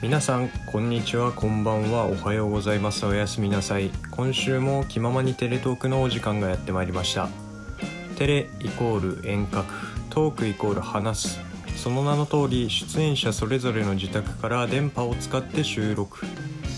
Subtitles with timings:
[0.00, 3.04] 皆さんこんにちはこんばんはおはようございます。
[3.04, 3.90] おやすみなさい。
[4.12, 7.28] 今週も気ままにテレトークのお時間がやってまいりました。
[8.16, 9.66] テレイコール遠隔
[10.08, 11.40] トークイコール話す。
[11.74, 16.24] その名の通り出演者それぞれの自宅から電波を使って収録。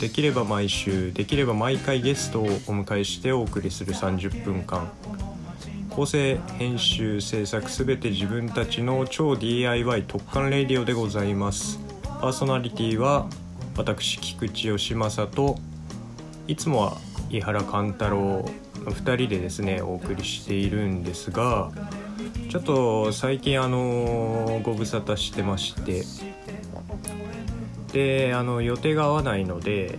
[0.01, 4.91] できれば毎週できれば毎回ゲストをお迎えしてお送りする30分間。
[5.91, 11.90] 構成編集制作すべて自分たちの超 DIY 特貫レディオでございます。
[12.21, 13.27] パーソナリティは
[13.79, 15.57] 私菊池義正と
[16.47, 16.99] いつもは
[17.31, 18.45] 井原貫太郎の
[18.93, 21.71] 2人でですねお送りしているんですが
[22.51, 26.05] ちょっと最近あのご無沙汰してまして
[27.95, 29.99] であの予定が合わないので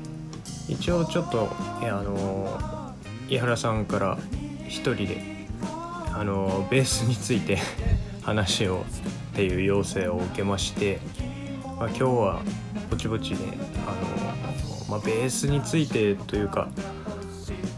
[0.70, 1.50] 一応ちょっと
[1.82, 2.94] あの
[3.30, 4.20] 井原さんから
[4.68, 5.48] 一人で
[6.14, 7.58] あのベースについて
[8.22, 8.86] 話を
[9.32, 11.00] っていう要請を受けまして、
[11.82, 12.42] まあ、今日は
[12.92, 16.70] ぼちぼちねあの、まあ、ベースについてというか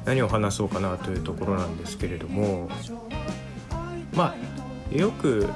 [0.04, 2.70] 何を話そうかなというところなんですけれども
[4.14, 5.50] まあよく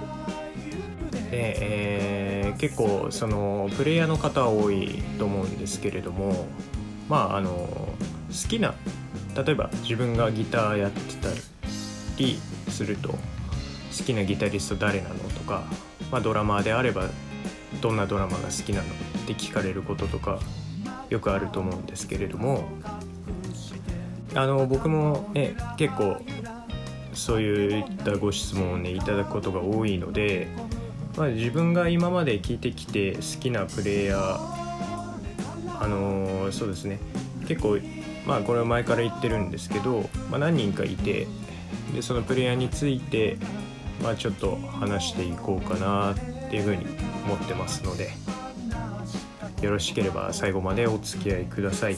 [1.29, 6.47] ねえー、結構そのプレイヤーの方多いと思うんですけれども
[7.09, 8.75] まああの好きな
[9.35, 11.27] 例えば自分がギターやってた
[12.17, 12.39] り
[12.69, 13.17] すると好
[14.05, 15.65] きなギタリスト誰なのとか、
[16.13, 17.09] まあ、ドラマーであれば
[17.81, 18.87] どんなドラマが好きなのっ
[19.27, 20.39] て聞かれることとか
[21.09, 22.67] よくあると思うんですけれども
[24.35, 26.21] あの僕もね結構
[27.13, 30.47] そういったご質問をねいただくことが多いので、
[31.17, 34.37] まあ、自分が今まで聞いてきて好きなプレイヤー
[35.79, 36.99] あのそうですね。
[37.47, 37.79] 結構
[38.25, 41.27] まあこれは前から言ってるんですけど、まあ、何人かいて
[41.93, 43.37] でそのプレイヤーについて、
[44.03, 46.15] まあ、ちょっと話していこうかなっ
[46.47, 46.85] っていうふうに
[47.25, 48.11] 思ってますので
[49.61, 51.89] よろしければ最後までお付き合いくださ。
[51.89, 51.97] い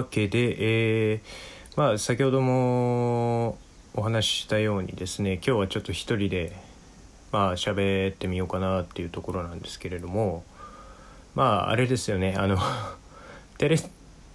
[0.00, 1.20] わけで、えー、
[1.76, 3.58] まあ先ほども
[3.94, 6.56] お話ししたようにですね今日はちょっと一人で
[7.32, 10.42] まあ喋ってみようかなっていうところなんですけれども
[11.34, 12.56] まああれですよねあの
[13.58, 13.76] テレ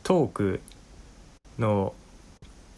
[0.04, 0.62] トーク
[1.58, 1.96] の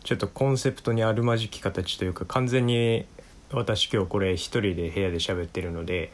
[0.05, 3.05] ちょっとコンセプトにあるまじき形というか完全に
[3.51, 6.13] 私今日これ一人で部屋で喋ってるので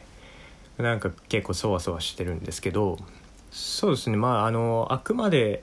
[0.78, 2.98] なんか結構そわそわしてるんですけど
[3.52, 5.62] そうですねまああのあくまで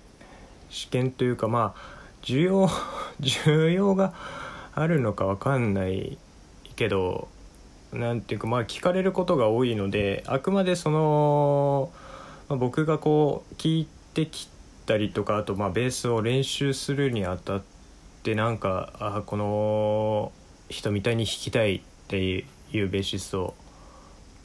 [0.72, 2.68] 試験というかまあ需要
[3.22, 4.14] 需要が
[4.74, 6.18] あるのか分かんない
[6.76, 7.28] けど
[7.94, 11.92] 何ていうかまあ聞かれることが多いのであくまでその、
[12.48, 14.50] まあ、僕がこう聞いてき
[14.86, 17.62] たりとかあとまあベースを練習するにあたっ
[18.24, 20.32] てなんかあこの
[20.70, 23.54] 人みたいに弾きたいっていうベーシスト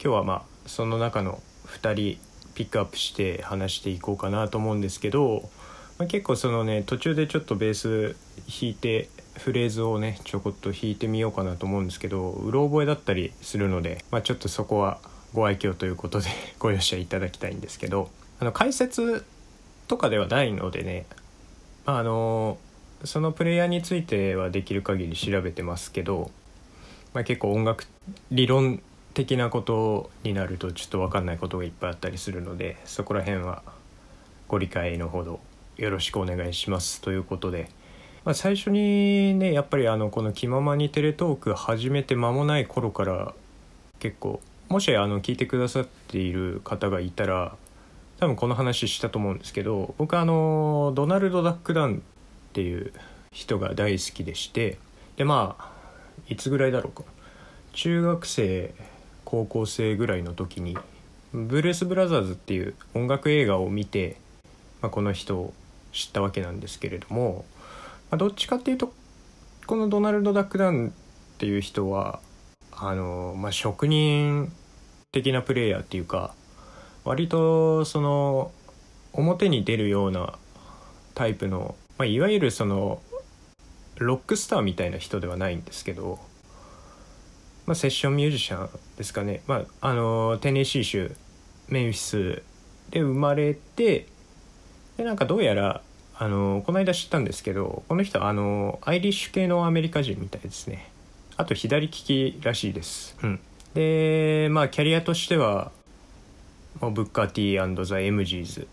[0.03, 2.27] 今日はまあその中の2人
[2.57, 5.47] ピックアップして話していこうかなと思うんですけど、
[5.97, 8.15] まあ、結構そのね途中でちょっとベース
[8.47, 14.99] 弾いてフレーズをねちょこっと弾いてみようかなと思うんですけどうろ覚えだったりするので、まあ、ちょっとそこは
[15.33, 18.09] ご愛嬌ということで ご容赦いただきたいんですけど
[18.39, 19.25] あの解説
[19.87, 21.05] とかではないのでね
[21.85, 22.57] あの
[23.03, 26.31] そのプレイヤーについてはできる限り調べてますけど、
[27.13, 27.85] まあ、結構音楽
[28.31, 28.81] 理論
[29.13, 33.63] 的なことになるとちょっと分かんないことがいっぱいあったりするのでそこら辺は
[34.47, 35.39] ご理解のほど
[35.77, 37.69] よろしくお願いしますということで、
[38.25, 43.33] まあ、最初にねやっぱりあのこの「気ままにテレトーク」始めて間もない頃から
[43.99, 47.55] 結構もしあの聞いてくださっている方がいたら
[48.19, 51.99] 多分この話したと思うんですけど僕あのドナルド・ダック・ダンっ
[52.53, 52.91] ていう
[53.31, 54.77] 人が大好きでして
[55.15, 55.71] でまあ
[56.27, 57.03] いつぐらいだろうか。
[57.77, 58.73] 中学生
[59.23, 60.75] 高校生ぐらいの時に
[61.31, 64.17] ブルース・ブラザーズっていう音楽映画を見て、
[64.81, 65.53] まあ、この人
[65.97, 67.45] 知ったわけなんですけれども、
[68.11, 68.93] まあ、どっちかっていうと
[69.65, 72.19] このドナルド・ダック・ダンっていう人は
[72.71, 74.51] あの、まあ、職人
[75.11, 76.33] 的なプレイヤーっていうか
[77.03, 78.51] 割とその
[79.13, 80.37] 表に出るような
[81.15, 83.01] タイプの、まあ、いわゆるその
[83.97, 86.19] ロックスターみたいな人ではないんですけど
[87.67, 91.11] まあ、セッションミュージシャンですかね、まあ、あのテネシー州
[91.67, 92.41] メンフィス
[92.91, 94.07] で生まれて
[94.95, 95.81] でなんかどうやら
[96.19, 100.89] あのこの間知ったんですけどこの人あのアイリッシュ系のアメリカ人みたいですね。
[101.35, 103.39] あと左利きらしいです、うん、
[103.75, 105.71] でまあキャリアとしては
[106.79, 108.67] ブッカー T& ザ・エムジーズ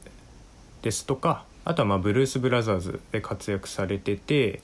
[0.80, 4.62] ですとかあとはまあブルース・ブラザーズで活躍されてて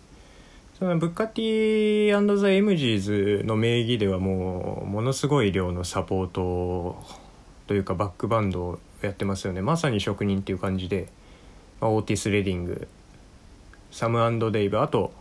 [0.78, 7.04] そのブッカー T& ザ・エムジーズの名義ではもうものすごい量のサポート
[7.66, 9.60] というかバックバンドをやってますよね。
[9.60, 11.08] まさに職人っていう感じで、
[11.80, 12.88] まあ、オーティス・レディング
[13.90, 15.12] サムデイブあと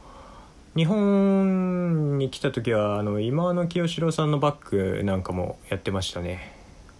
[0.75, 6.53] 日本に来た時はあの忌野清志郎さんのバックなんかもやってましたね。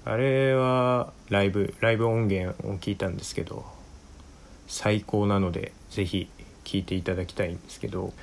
[0.05, 3.65] あれはライブライブ音源を聞いたんですけど
[4.67, 6.29] 最高なのでぜひ
[6.63, 8.13] 聴いていただきたいんですけど。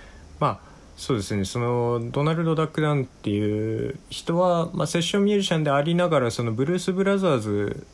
[0.40, 1.44] まあそうですね。
[1.44, 7.86] そのドナルド・ダック・ダンっていう人は、まあ、セッションミュージシャンでありながらそのブルース・ブラザーズ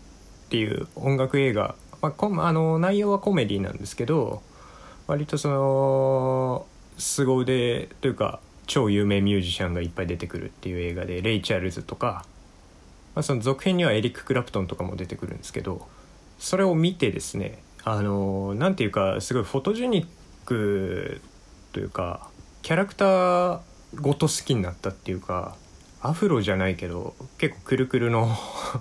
[0.47, 4.43] っていう音楽映画、まあ、あの内容はコメディなんですけど
[5.07, 6.67] 割とその
[6.99, 12.25] 凄腕というか超有名ミュージシャンがいっぱい出てくるっていう映画でレイ・チャールズとか、
[13.15, 15.87] まあ、その続編にはエリック・クラプトンとかも出てくるんですけど
[16.39, 20.07] それを見てですねあのなんていうかすごいフォトジェニッ
[20.47, 21.21] ク
[21.73, 22.29] というか
[22.63, 23.61] キャラクター
[24.01, 25.57] ごと好きになったっていうか
[26.01, 28.29] アフロじゃないけど結構くるくるの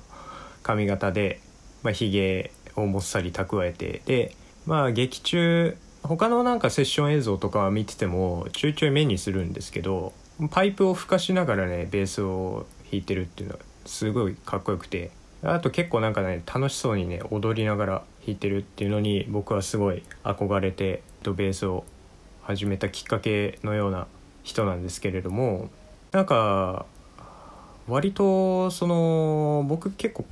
[0.63, 1.41] 髪型で、
[1.83, 4.35] まあ、ひげをもっさり蓄えてで
[4.65, 10.13] まあ劇中他のなんかセッション映像とか見ててもちょいちょい目にするんですけど
[10.49, 15.11] パイプを吹かしながらねベースを弾いてるっていうのはすごいかっこよくて
[15.43, 17.93] あと結構なんかね楽しそうにね踊りながら
[18.25, 21.85] 弾いてるっていうのに僕はすごい憧れてベースを
[22.41, 24.07] 始めたきっかけのような
[24.43, 25.69] 人なんですけれども
[26.11, 26.85] なんか
[27.87, 30.25] 割とその僕結構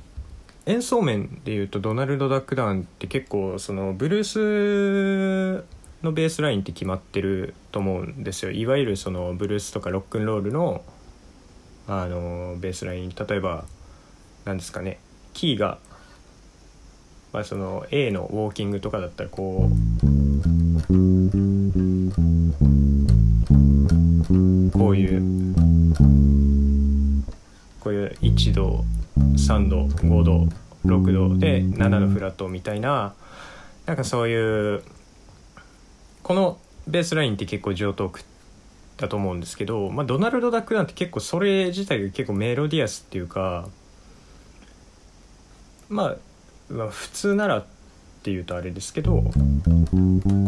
[0.70, 5.64] 演奏面でいうとドナルド・ダック・ダウンって結構そのブルース
[6.04, 8.52] のベースラインって決まってると思うんですよ。
[8.52, 10.84] いわゆるそのブルースとかロックンロールの
[11.88, 13.10] あのベースライン。
[13.10, 13.64] 例えば
[14.44, 15.00] 何ですかね。
[15.34, 15.78] キーが、
[17.32, 19.70] まあ、その A のウォーキングとかだったらこう
[24.78, 25.59] こういう
[27.80, 28.84] こういう1度
[29.18, 30.48] 3度5度
[30.86, 33.14] 6度で7のフラットみたいな
[33.86, 34.82] なんかそういう
[36.22, 38.22] このベースラインって結構上等句
[38.96, 43.68] だと思うんですけど、まあ、ドナルド・ダックなんて結構それ自体が結構メロディアスっていうか、
[45.88, 46.16] まあ、
[46.70, 47.64] まあ普通ならっ
[48.22, 49.32] ていうとあれですけどこ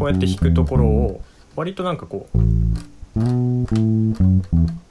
[0.05, 1.23] うやって弾くところを
[1.57, 2.39] 割となんかこう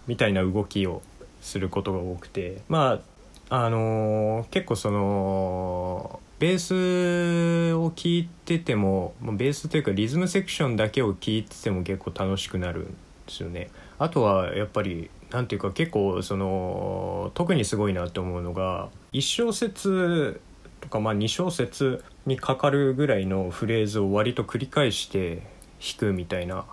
[0.08, 1.02] みたいな動きを
[1.42, 3.02] することが多くてま
[3.50, 12.94] ああのー、結構そのベースを聴いててもベースというかリズムセクションだけを聴いてても結構楽しくなるんで
[13.28, 13.70] すよね。
[14.00, 20.42] あとはやっぱりなんていうか結構その特にすごいなって思うのが1小節
[20.80, 25.44] とかまあ2小節にかかるぐらいのフレーズを割と繰り返して
[25.80, 26.66] 弾くみたいな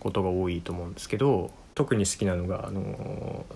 [0.00, 3.46] ことが多いと思うんですけど特に好きなのがあの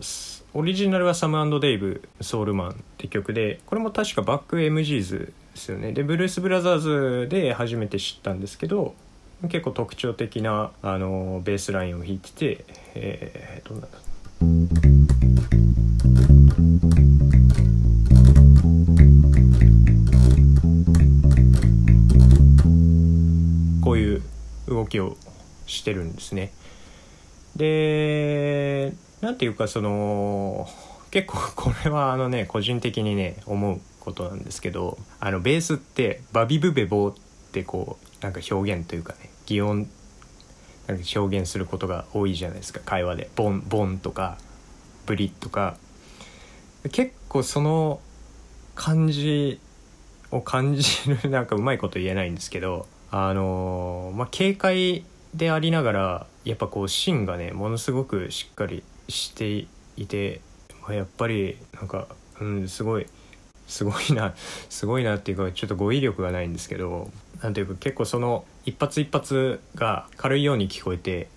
[0.55, 6.79] オリジナルはサムデイブ「ソウルマン」って曲でこれも確かバック MGs ですよねでブルース・ブラザー
[7.25, 8.95] ズで初めて知ったんですけど
[9.49, 12.65] 結構特徴的なあのベースラインを弾いてて、
[12.95, 13.89] えー、どんな
[23.83, 24.23] こういう
[24.69, 25.17] 動きを
[25.67, 26.53] してるんですね。
[27.63, 30.69] で何ていうかその
[31.13, 37.15] 結構これはあのね個人的にね思うことなんですけどあのベースってバビブベボーっ
[37.53, 39.89] てこうなんか表現というかね擬音
[40.89, 43.31] なんか表現することが多いじゃないですか会話で。
[43.37, 44.39] ボンボンとか
[45.07, 45.77] ブリとか。
[46.91, 48.01] 結構その
[48.75, 49.61] 感じ
[50.33, 50.85] を感じ
[51.23, 55.05] るなんかうまいこと言えないんですけどあのまあ軽快
[55.35, 60.41] でありながらやっぱこう芯がねものすごくしっかりしていて、
[60.83, 62.09] まあ、やっぱりなんか、
[62.41, 63.07] うん、すごい
[63.67, 64.35] すごいな
[64.69, 67.11] すごいなっていうかちょっと語彙力がないんですけど
[67.41, 71.29] 何ていうか結構その一発一発が軽いように聞こえて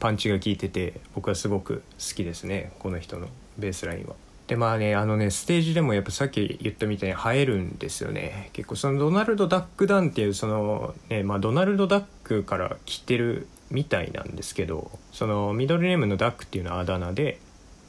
[0.00, 4.27] パンチが効いてて僕はすごく好きですねこの人のベースラインは。
[4.48, 8.48] でまあねあのねステージでもやっぱさっき言ったみたいに映えるんですよね。
[8.54, 17.38] 結構そのドナルド・ダック・ダンっていうそのねまあドナルド・ダックから来てるみたいなんですけどそのミドルネームのダックっていうのはあだ名で、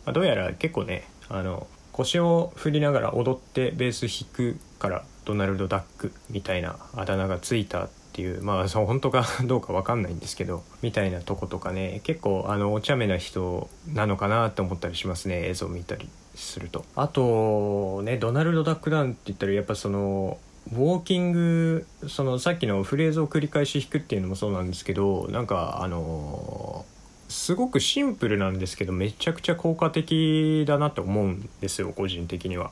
[0.06, 16.10] まあ、どうやら結構ねあの腰を振りながら踊ってベース弾くからドナルド・ダックみたいなあだ名がついたっていうまあそう本当か どうか分かんないんですけどみたいなとことかね結構あのお茶目な人なのかなって思ったりしますね映像見たり。
[16.40, 20.38] するとあとねドナルド・ダック・ダンって言ったらやっぱその
[20.72, 26.86] ウォーキングそのさっきのフレーズを繰り返し弾くっていうのもそうなんですけどなんかあの
[27.28, 32.72] すごくシンプルなんですけどめちゃくちゃ効果的だなって思うんですよ個人的には。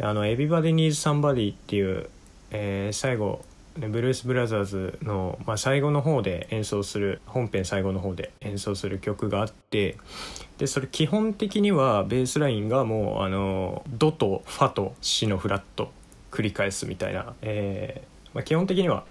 [0.00, 2.08] あの「Everybody Needs Somebody」っていう、
[2.50, 3.44] えー、最後
[3.76, 9.96] ブルース・ブラザーズの、まあ、最後の方で演奏する本編最後の方で演奏する曲があって
[10.58, 15.90] でそれ基本的にはベースラインがもうあのドとファとシのフラット
[16.30, 19.04] 繰り返すみたいな、えーまあ、基本的には。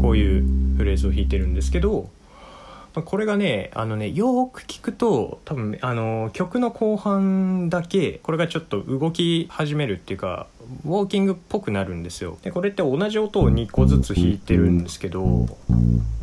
[0.00, 2.08] こういうフレーズを弾いてるんですけど
[3.02, 10.46] これがねあのねよく聞くと多分あの曲の後半だけこれがちょっと動き始めるっていうか
[10.84, 12.38] ウォーキングっぽくなるんですよ。
[12.42, 15.46] でこれって同じ音を2個ずつ弾いてるんですけど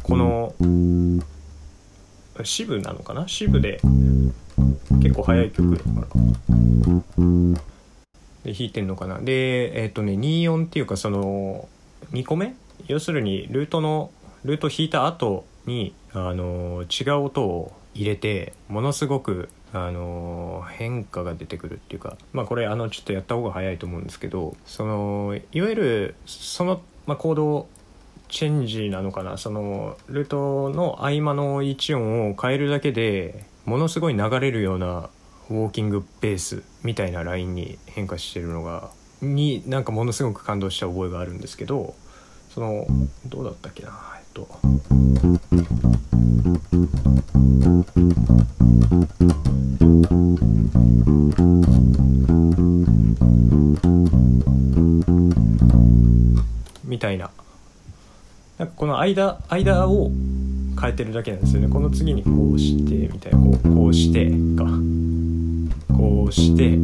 [0.03, 0.53] この
[2.44, 3.27] 支部なのかな？
[3.27, 3.80] 支部で
[5.01, 6.08] 結構速い曲だから。
[8.44, 9.20] で弾いてんのかな？
[9.20, 11.68] でえっ、ー、とね24っていうかその
[12.12, 12.56] 2個目？
[12.88, 14.12] 要するにルートの
[14.44, 27.67] ルート弾いた後にあの違う音を入れてものすごくあの変化が出てくるっていうかまあこれあのちょっとやった方が早いと思うんですけどそのいわゆるその、まあ、行動
[28.29, 35.10] チェンジなのかなそのルートの合間の1音を変えるだけでものすごい流れるような
[35.50, 38.89] ウォーキングベースみたいなラインに変化してるのが
[39.22, 41.96] になんかものすごく感動した覚えがあるんですけど
[42.50, 42.86] その
[43.25, 43.91] どうだったっけな
[44.34, 44.48] と。
[56.84, 57.30] みたいな。
[58.58, 60.12] なんかこの間間を
[60.80, 61.68] 変えてるだけなんですよね。
[61.68, 63.40] この次にこうしてみたいな。
[63.40, 64.66] こうこうしてか。
[65.96, 66.78] こうして。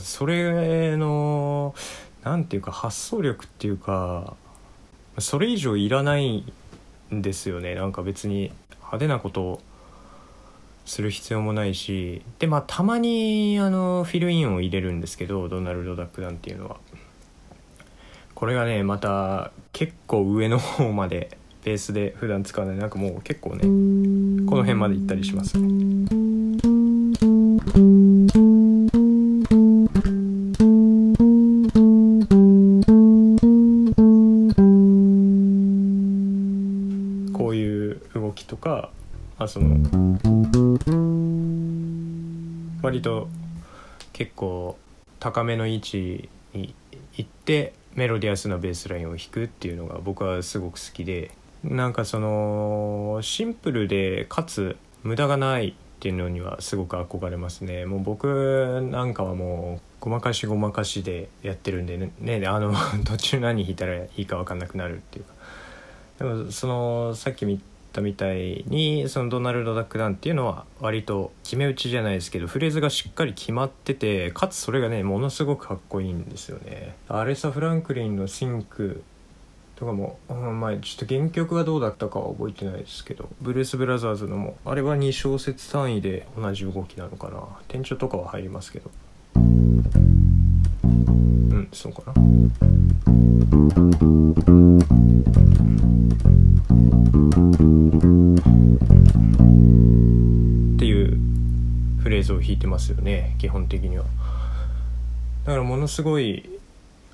[0.00, 1.74] それの
[2.24, 4.36] なんていうか発想力っていうか
[5.18, 6.44] それ以上いらない
[7.12, 7.74] んですよね。
[7.74, 9.60] なんか別に派手なことを
[10.84, 12.22] する必要もないし。
[12.38, 16.76] でまあたまにあのフィルインを入れるんですけどドナルド・ダックダンっていうのは。
[18.34, 22.76] これがねまた結構上の方までベースで普段使わない。
[22.76, 25.54] なんかもう結構ねこの辺まで行ったりします。
[25.54, 25.58] こ
[39.48, 39.76] その
[42.82, 43.28] 割と
[44.12, 44.76] 結構
[45.18, 46.74] 高めの位置に
[47.14, 51.32] 行ってメロディアスなベースラインを弾くっていうのが僕はすごく好きで
[51.64, 57.84] なんかそのシンプルでかつ無駄がないっていうのにはすごく憧れますね。
[57.84, 62.72] もう僕なんかはもうごまかしごまかしでやってるんでねねあの
[63.04, 65.32] 途中何弾いたらいいか分かんなくなるっていうか。
[66.18, 67.46] でもそのさっき
[68.00, 76.96] 見たみたいにそのドナルド・ダックダンっていうのは割と決め打ちじゃないですけどフレーズがしっかり決まっててかつそれがねものすごくかっこいいんですよね。
[77.08, 79.02] アレサ・フランクリンの「シンク」
[79.76, 87.42] とかも、うん、まあちょっと原曲がどうだったかは覚えてないですけどブルース・ブラザーズのもあれは2小節単位で同じ動きなのかな。
[87.68, 88.90] 転調とかは入りますけど。
[90.84, 92.12] うんそうかな。
[100.76, 101.18] っていう
[102.00, 104.04] フレーズを弾いてますよね基本的には。
[105.44, 106.48] だからものすごい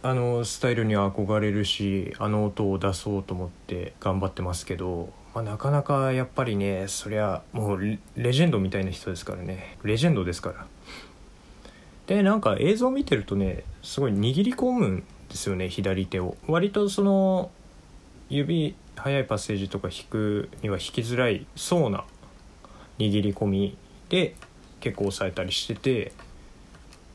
[0.03, 7.99] あのスタイルに憧れるしあの音を出そうと思って頑張ってますけど、まあ、なかなかやっぱりねそりゃもうレ
[8.33, 9.79] ジェンドみたいな人ですからね。
[9.83, 10.67] レジェンドですから。
[12.07, 16.37] でなんか映像見てるとねすごい握り込むんですよね左手を。
[16.47, 17.51] 割とその
[18.29, 22.05] 指速いパッセージとか弾くには弾きづらいそうな
[22.99, 23.77] 握り込み
[24.09, 24.35] で
[24.81, 26.13] 結構抑えたりしてて、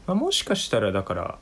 [0.07, 1.37] まあ、もしかしたらだから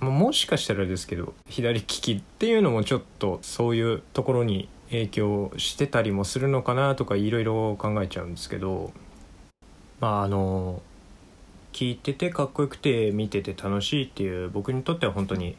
[0.00, 8.92] もしかしたらですけど左利きっていうのもちょっとそういうところに影響してたりもするのかなとかいろいろ考えちゃうんですけど
[10.00, 10.82] まああの
[11.72, 15.56] 聴いててかっこよくて見てて楽しいっていう僕にとっては本当に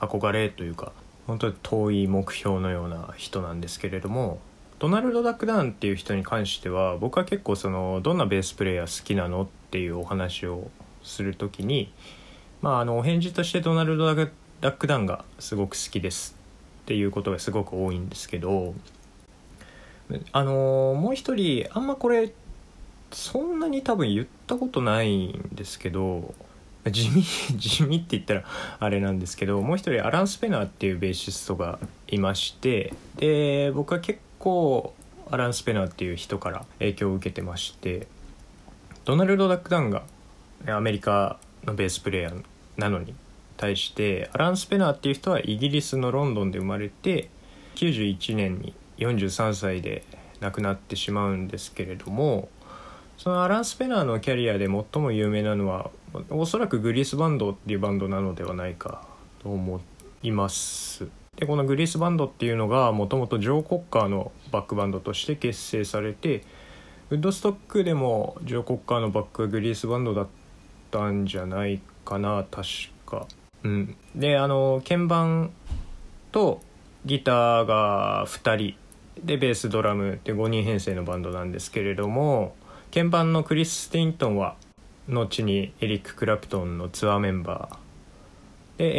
[0.00, 0.92] 憧れというか
[1.26, 4.38] 本当に遠い目標のような人なんですけれども
[4.78, 10.70] ドナルド・ダック・ダンっていう人に関しては僕は結構そのどんなベースプレーヤー好きなのっていうお話を
[11.02, 11.92] する時に
[12.60, 16.36] まああのお返事としてドナルド・ダック・ダウンがすごく好きです。
[16.82, 18.72] っていうことがすごく多いんですけど
[20.30, 22.32] あのもう一人あんまこれ
[23.10, 26.34] そんなに多分言ったことないんですけど
[26.90, 27.22] 地味
[27.58, 28.44] 地味って言ったら
[28.78, 34.94] あれなんですけどもう一人アラン・スペナーっていうベーシストがいましてで僕は結構
[35.30, 38.06] アラン・スペナーっていう人から影響を受けてまして
[39.04, 40.04] ドナルド・ダックダンが
[40.66, 42.44] アメリカのベースプレーヤー
[42.76, 43.14] なのに
[43.56, 47.30] 対してアラン・スペナーっていう人はイギリスのロンドンで生まれて
[47.76, 50.04] 91年に43歳で
[50.40, 52.48] 亡くなってしまうんですけれども
[53.18, 55.90] そのアラン・スペナーのキャリアで最も有名なのは
[56.30, 59.06] おそらくグリースバンドっていうバンドなのではないか
[59.42, 59.80] と思
[60.22, 61.08] います。
[61.36, 66.44] でこのグリースバンドっていうのがもともとジョー・コッカーのバックバンドとして結成されて
[67.10, 70.26] ウッドストックでもジョー・コッカーのバックはグリースバンドだっ
[70.90, 72.68] たんじゃないかな確
[73.04, 73.26] か。
[73.62, 73.96] うん。
[74.14, 75.50] であの鍵盤
[76.32, 76.60] と
[77.04, 78.74] ギターが2人。
[79.22, 82.54] でベースドラムって5人編成のバンドなんですけれども
[82.92, 84.56] 鍵盤のクリス・スティントンは
[85.08, 87.86] 後にエリック・クラプトンのツアーメンバー
[88.78, 88.92] で、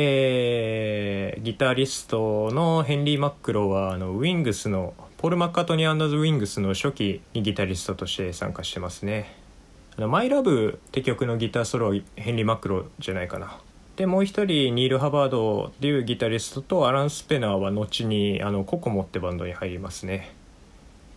[1.30, 9.36] えー、ギタリストのヘンリー・マックローはあのウィングスのポール・マッカートニー・ズ・ウィングスの初期にギタリストとして参加してますね
[9.98, 13.60] 「マイ・ラブ」って曲のギターソロヘンリー・マックローじゃないかな。
[13.98, 20.37] でもう一人ニール・ハバードっていうギタリストとアラン・スペナーは後にあのココモってバンドに入りますね。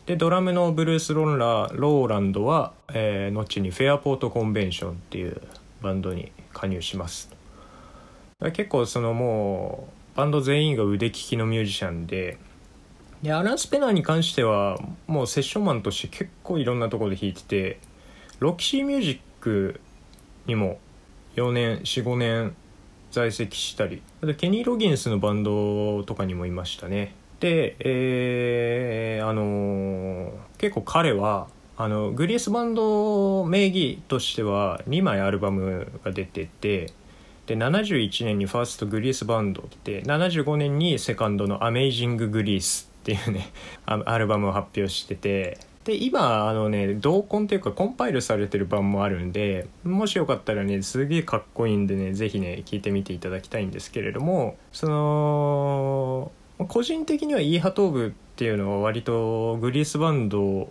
[0.06, 5.40] でドラムのブルース・ロンラーローランドは、えー、後にフェアポート・コンベンションっていう
[5.82, 7.30] バンドに加入します。
[8.52, 12.38] 結構そのもうバンド全員が腕利きのミュージシャンで
[13.22, 17.80] でアラン・スペナーに関してはもうセッションマンとして結構いろんなところで弾いてて
[18.38, 19.80] ロキシーミュージック
[20.46, 20.78] にも
[21.36, 22.56] 4年45年
[23.10, 27.14] 在籍したりあとケニー・ロギンスのバンドとかにもいましたね。
[27.40, 31.48] で、えー、あの、結構彼は
[31.82, 36.92] あのグリースバンド名義としては2枚アルバムが出てて
[37.46, 43.48] で71年にファーストグリースバンドって75年にセカンドの「アメイジング・グリース」っていうね
[43.86, 56.30] アルバムを発表しててで今あのね同梱っていうかコンパイルされてる版もあるんでもしよかったらねすげえかっこいいんでね是非ね聞いてみていただきたいんですけれどもその
[56.68, 60.70] 個人的にはイーハトーブっていうのは割とグリースバンド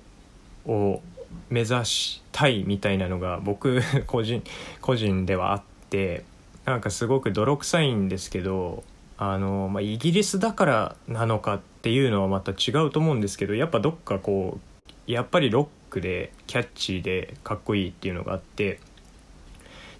[0.65, 1.01] を
[1.49, 4.43] 目指したいみたいなのが僕 個人
[4.81, 6.23] 個人ではあって
[6.65, 8.83] なんかすごく泥臭いんですけど
[9.17, 18.79] あの、まあ、イギリスだからなのかっていうのはまた違うと思うんですけどやっぱどっかこうやっぱりロックでキャッチーでかっこいいっていうのがあって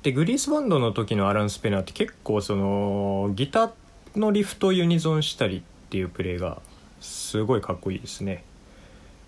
[0.04, 6.62] でグリースバンドの時のアラン・スペナーって結構そのギターのリフトをユニゾンしたりっていうプレーが
[7.02, 8.44] すごいかっこいいですね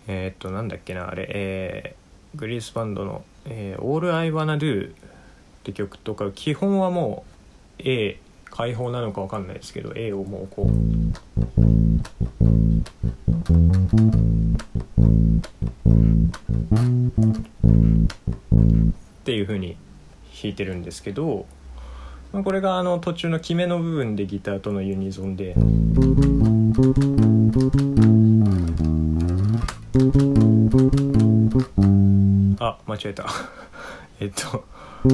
[0.08, 4.93] えー、っとなんだっけなあれえー、グリースバンドの「えー、All I Wanna Do」っ
[5.63, 7.26] て曲とか基本はも
[7.80, 8.19] う A
[8.52, 10.74] 解放なのか分かんないですけど A をもうこうっ
[19.24, 19.78] ていう風に
[20.43, 21.47] 弾いてるんですけど
[22.34, 25.56] まあ、これがあの途中の決めの部分でギターとのユニゾンで。
[32.60, 33.25] あ間違えた。
[34.21, 34.63] えっと。
[35.03, 35.10] っ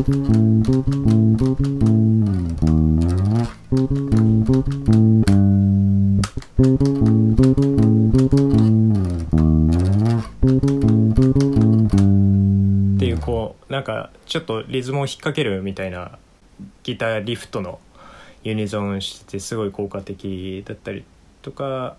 [12.99, 16.19] ていうこうなんかちょっとリズムを引っ掛けるみたいな
[16.83, 17.79] ギターリフトの
[18.43, 21.03] ユニゾンしててすごい効果的だったり
[21.47, 21.95] とか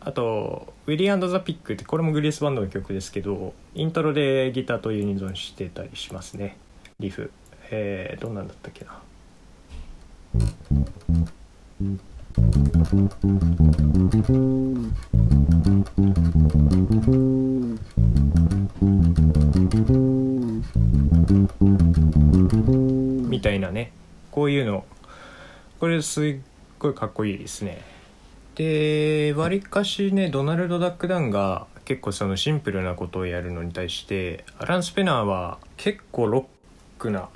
[0.00, 6.58] あと「ウィリーザ・ピック」ってこれもグリースバンドの曲ですけどイントロでギターとユニゾンしてたりしますね
[7.00, 7.30] リフ。
[7.70, 9.00] えー、どんなんだったっけな。
[23.28, 23.92] みたいなね。
[24.30, 24.84] こういうの。
[25.80, 26.36] これすっ
[26.78, 27.93] ごいかっこいいですね。
[28.54, 36.44] でわりかしねドナルド・ダックダンが結構そのシンプルなことをやるのに対してアラン・スペナーは結構ロッ
[36.98, 37.28] クな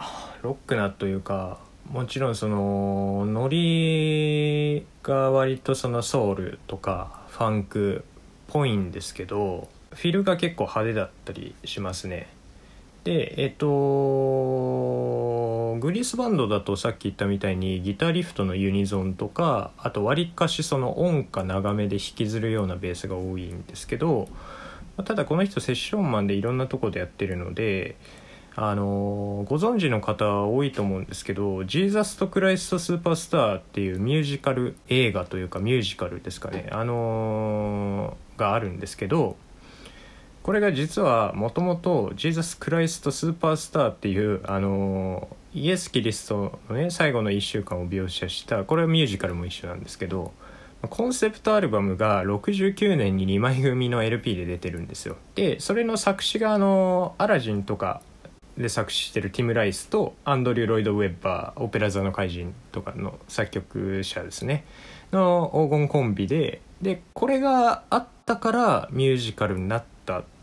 [0.42, 1.58] ロックなというか
[1.90, 8.02] もちろんそのノリが割とそのソウルとかファンクっ
[8.48, 12.28] ぽいんですけどフィルが結構派手だったりしますね。
[13.08, 13.66] でえっ、と
[15.80, 24.28] グリースバンドだとさっき言ったみたいにギターリフトのユニゾンとかあとわりかしその音価長めで引きずるようなベースが多いんですけど
[25.06, 27.96] ただこの人セッションマンでいろんなとこでやってるので
[28.56, 39.36] あのご存知の方多いと思うんですけど「ジーザスとクライスト・スーパースター」っていうミュージカル映画というかミュージカルですかねあの、があるんですけど
[40.48, 50.32] これが実はもともと「ジーザス・クライスト・スーパースター」っていうあの、イエス・キリストのね最後の1週間を描写したこれはミュージカルも一緒なんですけど
[50.88, 55.18] コンセプトアルバムが69年に2枚組の LP で出てるんですよ。
[55.34, 58.00] でそれの作詞があのアラジンとか
[58.56, 64.64] で作詞してるティム・ライスとアンドリュー・ロイド・ウェッバー「オペラ座の怪人」とかの作曲者ですね。
[65.12, 69.88] の黄金コンビででこれがあったからミュージカルになった。
[70.20, 70.37] って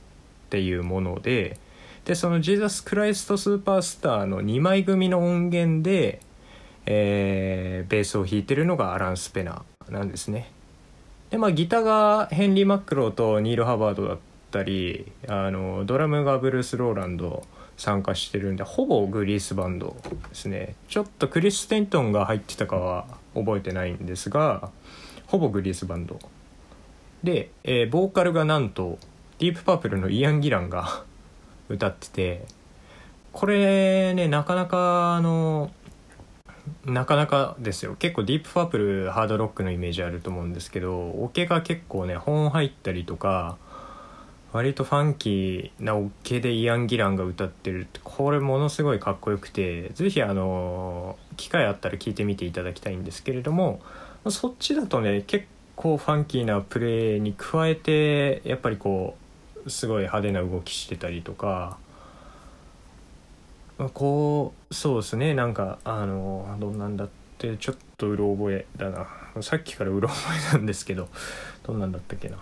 [0.50, 1.58] ていうもので
[2.06, 6.20] でその「ジーザス・クライスト・スーパースター」の2枚組の音源で、
[6.86, 10.52] えー、ベースを弾いてるのがアラン・スペナーなんですね。
[11.32, 14.18] でまあギターがヘンリー・マックローとニール・ハバードだっ
[14.52, 17.44] たりあのドラムがブルース・ローランド
[17.76, 19.96] 参加してるんでほぼグリースバンド
[20.30, 20.76] ですね。
[20.88, 24.70] ちょっとクリス・テントンが入ってたかは覚えてないんですが
[25.28, 26.20] ほぼグリースバンド。
[27.24, 29.00] で、えー、ボーカルがなんと
[29.40, 31.04] ディープパープルのイアン・ギランが
[31.70, 32.46] 歌ってて
[33.32, 35.72] これねなかなかあの
[36.86, 37.96] なかなかですよ。
[37.96, 43.58] 結構ディープパープルハードロックのイメージあると思うんですけどオケが結構ね本入ったりとか
[44.56, 53.82] 割とファンキーなオケでイアン・ギランが歌ってるってこれものすごいかっこよくて是非あの機会あったら聞いてみていただきたいんですけれども
[54.30, 55.46] そっちだとね結
[55.76, 59.25] 構ファンキーなプレーに加えてやっぱりこう
[59.68, 61.78] すごい派手な動きしてたりとか。
[63.94, 65.34] こうそうですね。
[65.34, 69.06] なんかあのどんなんだってちょっとうろ覚えだな。
[69.42, 71.10] さっきからうろ覚えなんですけど
[71.64, 72.38] どんなんだったっけな。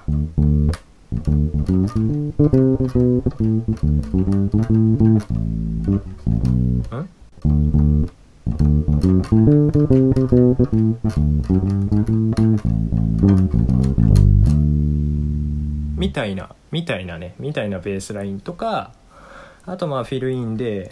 [15.98, 16.54] みたいな。
[16.74, 18.94] みたいなねみたいなベースラインとか
[19.64, 20.92] あとまあフィルインで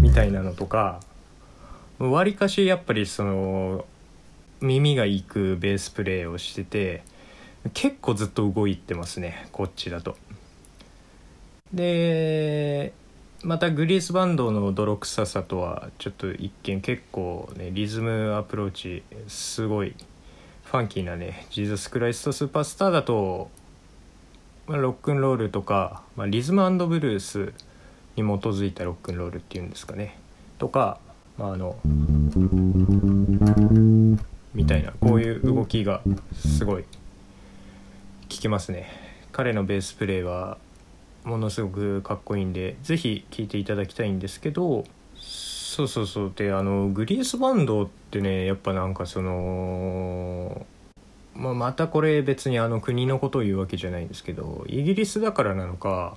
[0.00, 1.00] みたいなのとか
[1.98, 3.84] わりかしやっぱりその
[4.60, 7.02] 耳がいくベースプレーをしてて
[7.74, 10.16] 結構ずっと動いてますねこっちだと。
[11.72, 12.92] で
[13.44, 19.96] またグリースバンドの泥臭さとはちょっと一見結構ねリズムアプローチすごい
[20.64, 23.50] ファンキーなねジーザス・クライスト・スーパースターだと、
[24.68, 27.52] まあ、ロックンロールとか、まあ、リズムブルース
[28.14, 30.16] に基づいたロックンロールっていうんですかね
[30.58, 30.98] とか
[31.36, 31.76] まあの
[34.54, 36.00] みたいなこういう動きが
[36.36, 36.88] すごい効
[38.28, 38.88] きますね。
[39.32, 40.58] 彼のベースプレーは
[41.24, 44.84] ものすごくかっこいいんで是非聴いていただきたいんですけど
[45.16, 46.32] そうそうそう。
[46.34, 50.66] であのグリースバンドってねやっぱなんかその
[51.34, 56.16] まあ、またこれ別にあの国のことを言うわけじゃないんですけどイギリスだからなのか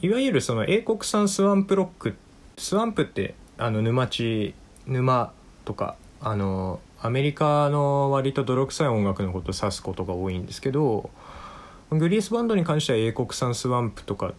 [0.00, 2.16] いわゆるその英国産スワンプロック
[2.56, 4.54] スワンプってあの沼地
[4.86, 5.32] 沼
[5.66, 11.10] とかあのアメリカの割と泥臭い音楽のことを指すことが多いんですけど
[11.98, 14.32] グリースバンドに関しては英国産スワンプとかっ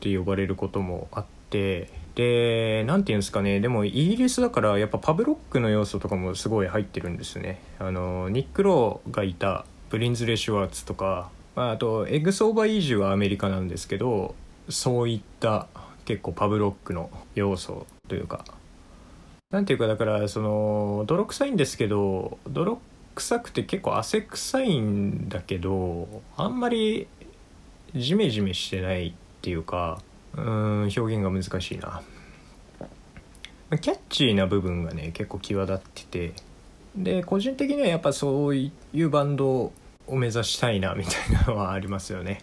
[0.00, 3.60] て呼ばれることもあってで何て言うんですかね。
[3.60, 7.60] でもイギリスだからやっぱパブロックの要素とかもすごい入ってるんですよね。
[7.78, 14.34] あのニック・ローがいたブリンズレー・シュウォーツとか、まあ、あとエッグス・オーバー・イージーはアメリカなんですけど
[14.68, 15.68] そういった
[16.06, 18.44] 結構パブロックの要素というか。
[19.50, 22.80] なんていうかだからその泥臭いんですけど泥
[23.18, 27.08] 臭くて結構汗臭いんだけどあんまり
[27.94, 30.00] ジメジメしてないっていうか
[30.36, 32.00] うん表現が難しいな。
[33.80, 36.32] キャッチーな部分がね結構際立ってて
[36.96, 39.72] で個人的にはやっぱそういうバンド
[40.06, 42.40] を目指したいなみたいなのはありますよね。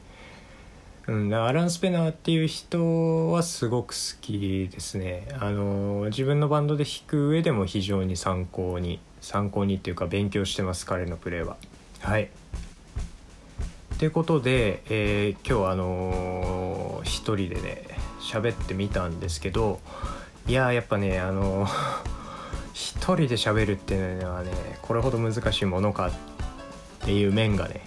[1.08, 5.28] うん、アラン・スペナーっていう人はすごく好きですね。
[5.40, 11.58] あの自分のバンドで弾く上でも非常に参考に参考にっていうか勉強してます彼のプレーは。
[12.00, 12.30] はい。
[13.98, 17.84] ということで、えー、今日あのー、一人でね
[18.20, 19.80] 喋ってみたんですけど
[20.48, 21.70] いややっぱねあのー、
[22.74, 26.12] 一人で喋るっていうのはねこれほど難しいものかっ
[27.00, 27.82] ていう面がね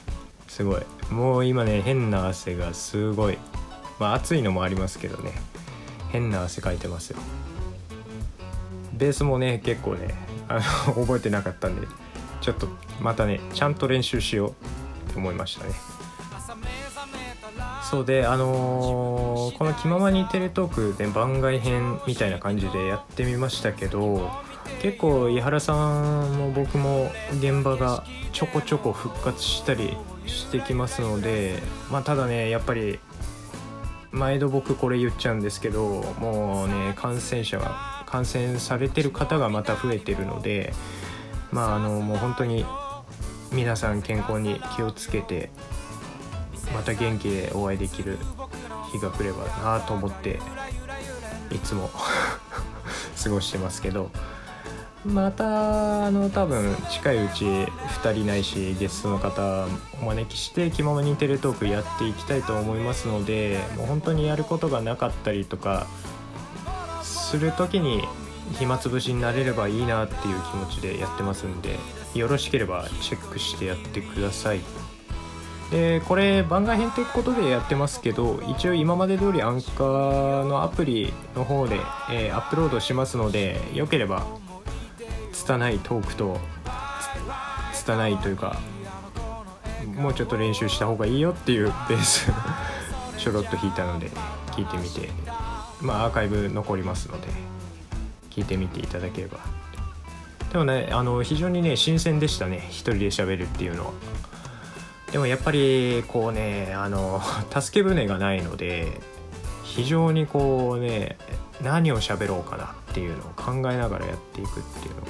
[0.48, 0.82] すごい。
[1.10, 3.38] もう今ね変な汗がすごい。
[4.00, 5.30] まあ暑いのもありますけどね。
[6.10, 7.18] 変な汗かいてますよ。
[8.92, 10.60] ベースもね結構ねあの
[11.06, 11.86] 覚えてなかったんで
[12.40, 12.68] ちょっと
[13.00, 15.72] またねちゃんと練習しようって思いましたね。
[17.90, 24.30] そうであのー、この「気ままにテレトーク」で番外編みたいな感じでやってみましたけど
[24.82, 25.72] 結構井原さ
[26.24, 32.98] んも僕も現場がちょこちょこ復活したりしてきますのでまあただねやっぱり
[34.10, 40.72] 毎度僕これ言っちゃうんですけどもうね感染者が感染されてる方がまた増えてるので
[41.52, 42.64] まああのもう本当に
[43.52, 45.50] 皆さん健康に気をつけて
[46.74, 48.18] また元気でお会いできる
[48.92, 50.38] 日が来ればなと思って
[51.50, 51.90] いつも
[53.22, 54.10] 過ごしてますけど
[55.04, 59.66] またあの多分近いうち2人ないしゲストの方
[60.00, 65.86] お招きして気ままにテレトークやっていきたいと思いますのでもう本当にやることがなかったりとか
[67.28, 68.08] する時に
[68.58, 71.78] 暇つぶしになれればいいなっていう気持ちでやってますんで
[72.14, 74.60] よろしければチェックしてやってください。
[75.70, 81.78] でこれ番外編ってことでやってますけど一応今まで通りアンカーのアプリの方で、
[82.10, 84.26] えー、アップロードしますのでよければ
[85.34, 86.38] 拙いトークと
[87.74, 88.58] 拙いというか
[89.96, 92.32] もうちょっと練習した方がいいよっていうベース
[93.18, 94.08] ちょろっと弾いたので
[94.52, 95.37] 聞いてみて。
[95.80, 97.28] まあアーカイブ残りますので
[98.30, 99.38] 聞いてみていただければ。
[100.52, 103.92] でもねあの非常にね新鮮でしたね一人で喋るっていうのは。
[105.12, 107.20] でもやっぱりこうねあの
[107.58, 109.00] 助け舟がないので
[109.64, 111.18] 非常にこうね
[111.62, 115.06] 何を喋ろうかなっていうのを考えながらやっていくっていうのが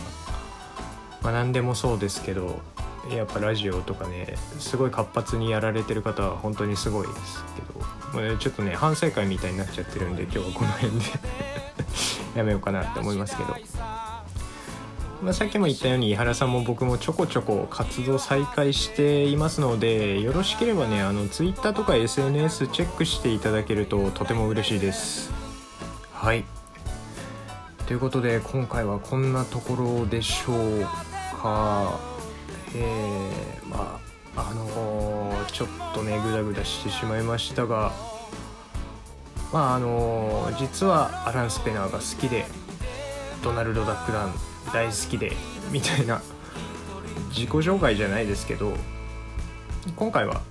[1.23, 2.61] まあ何でもそうですけど
[3.11, 7.81] やっぱラジオとかねすごい活発にやられてる方は本当にすごいですけど、
[8.29, 11.07] まあ、ちょっとね反省会みたいになっちゃってるんで今日はこの辺で。
[12.35, 13.57] やめようかなって思いますけど、
[15.23, 25.31] まあ、さっきも言ったように井原さんも僕もちょこちょこ活動再開していますのでよろしければねあの Twitter とか SNS チェックしていただけるととても嬉しいです。
[26.13, 26.45] はい。
[27.87, 30.85] ということで今回はこんなところでしょう
[31.41, 32.18] か。
[32.75, 34.01] えー、ま
[34.37, 37.93] ああのー、ちょっとねグダグダしてしまいましたが
[39.53, 42.47] まああのー、実はアラン・スペナーが好きで
[43.43, 44.35] ドナルド・ダックダン
[44.73, 45.33] 大好きで
[45.71, 46.21] みたいな
[47.31, 48.73] 自己紹介じゃないですけど
[49.97, 50.43] 今回は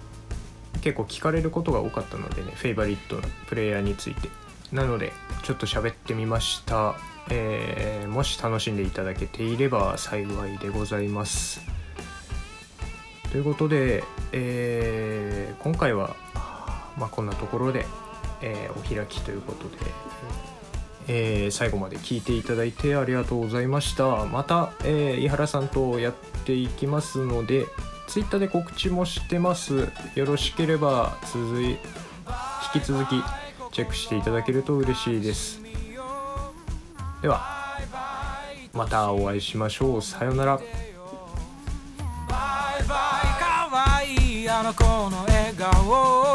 [0.81, 4.29] 結構聞かれることが多かったのでねフェイバリットのプレイヤーについて。
[4.71, 6.95] なのでちょっと喋ってみました、
[7.29, 11.76] えー、もし楽しんでいただけていれば幸いでございます。
[13.31, 16.15] ということで、えー、今回は、
[16.97, 17.85] まあ、こんなところで、
[18.41, 19.77] えー、お開きということで、
[21.07, 24.25] えー、最後まで聞いていただいてありがとうございました。
[24.25, 26.13] また、えー、井原さんとやっ
[26.45, 27.65] ていきますので
[28.07, 29.89] Twitter で告知もしてます。
[30.15, 31.77] よろしければ続い
[32.73, 33.21] 引き続き
[33.71, 35.61] チェックしていただけると嬉しいです。
[37.21, 37.77] では
[38.73, 40.01] またお会いしましょう。
[40.01, 40.86] さようなら。
[44.59, 46.26] あの子の笑顔